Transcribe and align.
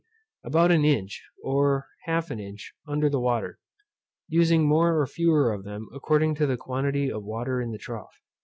_about 0.43 0.71
an 0.71 0.83
inch, 0.83 1.23
or 1.43 1.87
half 2.05 2.31
an 2.31 2.39
inch, 2.39 2.73
under 2.87 3.07
the 3.07 3.19
water, 3.19 3.59
using 4.27 4.67
more 4.67 4.99
or 4.99 5.05
fewer 5.05 5.53
of 5.53 5.63
them 5.63 5.87
according 5.93 6.33
to 6.33 6.47
the 6.47 6.57
quantity 6.57 7.11
of 7.11 7.23
water 7.23 7.61
in 7.61 7.69
the 7.69 7.77
trough. 7.77 8.19